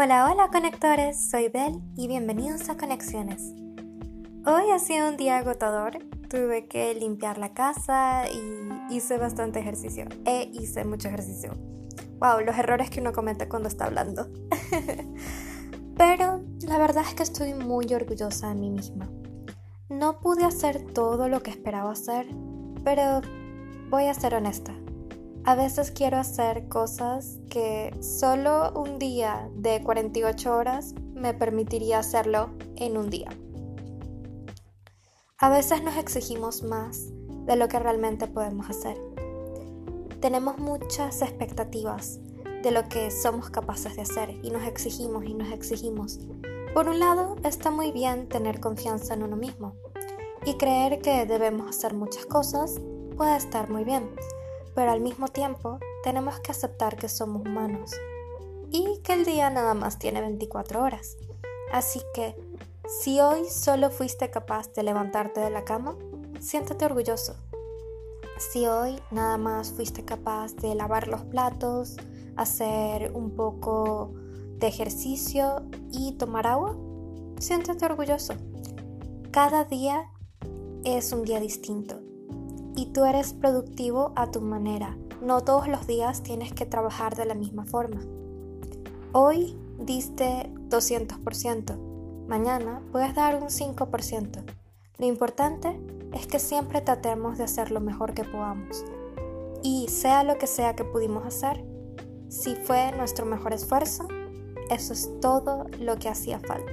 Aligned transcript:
Hola, 0.00 0.30
hola 0.30 0.48
conectores, 0.52 1.28
soy 1.28 1.48
Bel 1.48 1.82
y 1.96 2.06
bienvenidos 2.06 2.70
a 2.70 2.76
Conexiones. 2.76 3.52
Hoy 4.46 4.70
ha 4.72 4.78
sido 4.78 5.08
un 5.08 5.16
día 5.16 5.38
agotador, 5.38 5.98
tuve 6.30 6.68
que 6.68 6.94
limpiar 6.94 7.36
la 7.36 7.52
casa 7.52 8.30
y 8.30 8.94
hice 8.94 9.18
bastante 9.18 9.58
ejercicio. 9.58 10.04
E 10.24 10.52
hice 10.52 10.84
mucho 10.84 11.08
ejercicio. 11.08 11.50
Wow, 12.20 12.42
los 12.46 12.56
errores 12.56 12.90
que 12.90 13.00
uno 13.00 13.10
comete 13.10 13.48
cuando 13.48 13.68
está 13.68 13.86
hablando. 13.86 14.28
Pero 15.96 16.44
la 16.60 16.78
verdad 16.78 17.02
es 17.04 17.14
que 17.14 17.24
estoy 17.24 17.54
muy 17.54 17.92
orgullosa 17.92 18.50
de 18.50 18.54
mí 18.54 18.70
misma. 18.70 19.10
No 19.88 20.20
pude 20.20 20.44
hacer 20.44 20.80
todo 20.92 21.28
lo 21.28 21.42
que 21.42 21.50
esperaba 21.50 21.90
hacer, 21.90 22.28
pero 22.84 23.20
voy 23.90 24.04
a 24.04 24.14
ser 24.14 24.34
honesta. 24.36 24.72
A 25.48 25.54
veces 25.54 25.90
quiero 25.92 26.18
hacer 26.18 26.68
cosas 26.68 27.38
que 27.48 27.96
solo 28.02 28.70
un 28.74 28.98
día 28.98 29.48
de 29.54 29.82
48 29.82 30.54
horas 30.54 30.94
me 31.14 31.32
permitiría 31.32 32.00
hacerlo 32.00 32.50
en 32.76 32.98
un 32.98 33.08
día. 33.08 33.30
A 35.38 35.48
veces 35.48 35.82
nos 35.82 35.96
exigimos 35.96 36.62
más 36.62 37.06
de 37.46 37.56
lo 37.56 37.66
que 37.68 37.78
realmente 37.78 38.26
podemos 38.26 38.68
hacer. 38.68 38.98
Tenemos 40.20 40.58
muchas 40.58 41.22
expectativas 41.22 42.20
de 42.62 42.70
lo 42.70 42.86
que 42.90 43.10
somos 43.10 43.48
capaces 43.48 43.96
de 43.96 44.02
hacer 44.02 44.38
y 44.42 44.50
nos 44.50 44.64
exigimos 44.64 45.24
y 45.24 45.32
nos 45.32 45.50
exigimos. 45.50 46.20
Por 46.74 46.90
un 46.90 47.00
lado, 47.00 47.36
está 47.42 47.70
muy 47.70 47.90
bien 47.90 48.28
tener 48.28 48.60
confianza 48.60 49.14
en 49.14 49.22
uno 49.22 49.36
mismo 49.36 49.76
y 50.44 50.58
creer 50.58 51.00
que 51.00 51.24
debemos 51.24 51.70
hacer 51.70 51.94
muchas 51.94 52.26
cosas 52.26 52.78
puede 53.16 53.38
estar 53.38 53.70
muy 53.70 53.84
bien 53.84 54.10
pero 54.78 54.92
al 54.92 55.00
mismo 55.00 55.26
tiempo 55.26 55.80
tenemos 56.04 56.38
que 56.38 56.52
aceptar 56.52 56.96
que 56.96 57.08
somos 57.08 57.42
humanos 57.42 57.90
y 58.70 59.00
que 59.02 59.14
el 59.14 59.24
día 59.24 59.50
nada 59.50 59.74
más 59.74 59.98
tiene 59.98 60.20
24 60.20 60.80
horas. 60.80 61.16
Así 61.72 62.00
que, 62.14 62.36
si 62.86 63.18
hoy 63.18 63.46
solo 63.46 63.90
fuiste 63.90 64.30
capaz 64.30 64.72
de 64.74 64.84
levantarte 64.84 65.40
de 65.40 65.50
la 65.50 65.64
cama, 65.64 65.96
siéntate 66.38 66.84
orgulloso. 66.84 67.34
Si 68.38 68.68
hoy 68.68 69.02
nada 69.10 69.36
más 69.36 69.72
fuiste 69.72 70.04
capaz 70.04 70.54
de 70.54 70.76
lavar 70.76 71.08
los 71.08 71.24
platos, 71.24 71.96
hacer 72.36 73.10
un 73.16 73.34
poco 73.34 74.12
de 74.58 74.68
ejercicio 74.68 75.60
y 75.90 76.12
tomar 76.12 76.46
agua, 76.46 76.76
siéntate 77.40 77.84
orgulloso. 77.84 78.34
Cada 79.32 79.64
día 79.64 80.08
es 80.84 81.12
un 81.12 81.24
día 81.24 81.40
distinto 81.40 82.07
y 82.76 82.86
tú 82.86 83.04
eres 83.04 83.32
productivo 83.32 84.12
a 84.16 84.30
tu 84.30 84.40
manera. 84.40 84.96
No 85.20 85.42
todos 85.42 85.68
los 85.68 85.86
días 85.86 86.22
tienes 86.22 86.52
que 86.52 86.66
trabajar 86.66 87.16
de 87.16 87.24
la 87.24 87.34
misma 87.34 87.64
forma. 87.64 88.00
Hoy 89.12 89.56
diste 89.78 90.52
200%, 90.68 92.26
mañana 92.28 92.82
puedes 92.92 93.14
dar 93.14 93.36
un 93.36 93.48
5%. 93.48 94.44
Lo 94.98 95.06
importante 95.06 95.80
es 96.12 96.26
que 96.26 96.38
siempre 96.38 96.80
tratemos 96.80 97.38
de 97.38 97.44
hacer 97.44 97.70
lo 97.70 97.80
mejor 97.80 98.14
que 98.14 98.24
podamos. 98.24 98.84
Y 99.62 99.88
sea 99.88 100.24
lo 100.24 100.38
que 100.38 100.46
sea 100.46 100.76
que 100.76 100.84
pudimos 100.84 101.26
hacer, 101.26 101.64
si 102.28 102.54
fue 102.54 102.92
nuestro 102.92 103.26
mejor 103.26 103.52
esfuerzo, 103.52 104.06
eso 104.70 104.92
es 104.92 105.10
todo 105.20 105.66
lo 105.80 105.96
que 105.96 106.08
hacía 106.08 106.38
falta. 106.38 106.72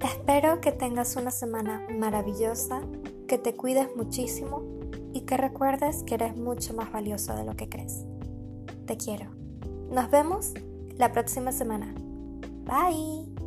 Espero 0.00 0.60
que 0.60 0.70
tengas 0.70 1.16
una 1.16 1.32
semana 1.32 1.86
maravillosa 1.90 2.82
que 3.28 3.38
te 3.38 3.54
cuides 3.54 3.94
muchísimo 3.94 4.62
y 5.12 5.20
que 5.20 5.36
recuerdes 5.36 6.02
que 6.02 6.14
eres 6.14 6.36
mucho 6.36 6.74
más 6.74 6.90
valioso 6.90 7.36
de 7.36 7.44
lo 7.44 7.54
que 7.54 7.68
crees. 7.68 8.04
Te 8.86 8.96
quiero. 8.96 9.30
Nos 9.92 10.10
vemos 10.10 10.54
la 10.96 11.12
próxima 11.12 11.52
semana. 11.52 11.94
Bye. 12.64 13.37